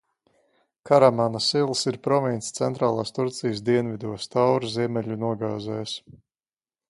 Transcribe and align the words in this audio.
Karamanas 0.89 1.49
ils 1.59 1.83
ir 1.91 1.99
province 2.07 2.49
centrālās 2.61 3.13
Turcijas 3.17 3.63
dienvidos, 3.67 4.27
Taura 4.37 4.71
ziemeļu 4.79 5.19
nogāzēs. 5.27 5.97